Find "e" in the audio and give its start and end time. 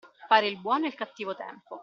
0.85-0.87